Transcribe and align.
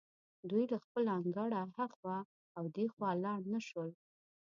دوی 0.49 0.63
له 0.71 0.77
خپل 0.85 1.03
انګړه 1.17 1.61
هخوا 1.77 2.17
او 2.57 2.63
دېخوا 2.75 3.11
لاړ 3.25 3.39
نه 3.53 3.59
شول. 3.67 3.89